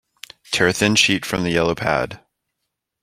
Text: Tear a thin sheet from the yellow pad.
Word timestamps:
Tear 0.51 0.69
a 0.69 0.73
thin 0.73 0.95
sheet 0.95 1.27
from 1.27 1.43
the 1.43 1.51
yellow 1.51 1.75
pad. 1.75 2.21